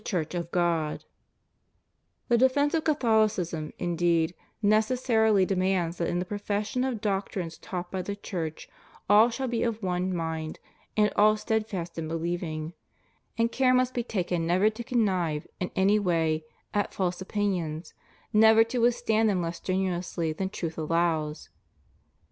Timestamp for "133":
0.03-0.17